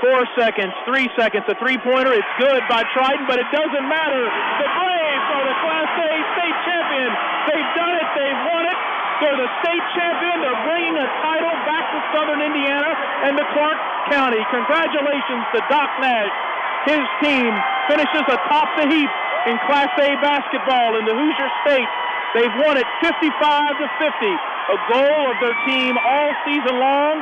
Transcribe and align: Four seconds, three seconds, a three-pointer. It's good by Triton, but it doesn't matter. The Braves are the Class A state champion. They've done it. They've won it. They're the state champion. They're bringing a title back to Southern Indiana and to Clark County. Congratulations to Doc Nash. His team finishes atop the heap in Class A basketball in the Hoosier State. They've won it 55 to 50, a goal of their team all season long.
Four 0.00 0.24
seconds, 0.32 0.72
three 0.88 1.12
seconds, 1.12 1.44
a 1.44 1.56
three-pointer. 1.60 2.08
It's 2.16 2.34
good 2.40 2.64
by 2.72 2.88
Triton, 2.96 3.28
but 3.28 3.36
it 3.36 3.44
doesn't 3.52 3.84
matter. 3.84 4.24
The 4.56 4.68
Braves 4.72 5.26
are 5.28 5.44
the 5.44 5.56
Class 5.60 5.90
A 5.92 6.08
state 6.40 6.58
champion. 6.64 7.10
They've 7.52 7.72
done 7.76 7.94
it. 8.00 8.08
They've 8.16 8.42
won 8.48 8.64
it. 8.64 8.78
They're 9.20 9.36
the 9.36 9.50
state 9.60 9.84
champion. 9.92 10.40
They're 10.40 10.62
bringing 10.64 10.96
a 10.96 11.08
title 11.20 11.52
back 11.68 11.84
to 11.92 11.98
Southern 12.16 12.40
Indiana 12.40 12.88
and 13.28 13.36
to 13.36 13.44
Clark 13.52 13.76
County. 14.08 14.40
Congratulations 14.48 15.44
to 15.52 15.60
Doc 15.68 15.92
Nash. 16.00 16.32
His 16.88 17.04
team 17.20 17.52
finishes 17.92 18.24
atop 18.24 18.72
the 18.80 18.88
heap 18.88 19.12
in 19.52 19.60
Class 19.68 19.92
A 20.00 20.16
basketball 20.24 20.96
in 20.96 21.04
the 21.04 21.12
Hoosier 21.12 21.50
State. 21.68 21.90
They've 22.32 22.56
won 22.64 22.80
it 22.80 22.88
55 23.04 23.20
to 23.20 23.86
50, 24.00 24.08
a 24.08 24.78
goal 24.96 25.22
of 25.28 25.36
their 25.44 25.56
team 25.68 25.92
all 26.00 26.32
season 26.48 26.80
long. 26.80 27.20